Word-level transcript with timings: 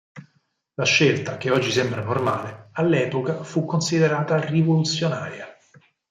La 0.79 0.83
scelta 0.83 1.37
che 1.37 1.51
oggi 1.51 1.69
sembra 1.69 2.01
normale 2.01 2.69
all'epoca 2.73 3.43
fu 3.43 3.65
considerata 3.65 4.43
rivoluzionaria. 4.43 5.55